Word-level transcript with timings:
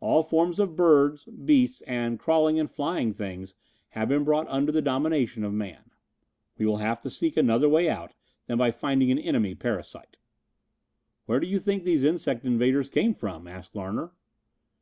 All 0.00 0.22
forms 0.22 0.60
of 0.60 0.76
birds, 0.76 1.24
beasts 1.24 1.80
and 1.86 2.18
crawling 2.18 2.60
and 2.60 2.70
flying 2.70 3.10
things 3.14 3.54
have 3.96 4.06
been 4.06 4.22
brought 4.22 4.46
under 4.48 4.70
the 4.70 4.82
dominion 4.82 5.44
of 5.44 5.54
man. 5.54 5.90
We 6.58 6.66
will 6.66 6.76
have 6.76 7.00
to 7.00 7.10
seek 7.10 7.38
another 7.38 7.70
way 7.70 7.88
out 7.88 8.12
than 8.48 8.58
by 8.58 8.70
finding 8.70 9.10
an 9.10 9.18
enemy 9.18 9.54
parasite." 9.54 10.18
"Where 11.24 11.40
do 11.40 11.46
you 11.46 11.58
think 11.58 11.84
these 11.84 12.04
insect 12.04 12.44
invaders 12.44 12.90
came 12.90 13.14
from?" 13.14 13.46
asked 13.46 13.74
Larner. 13.74 14.12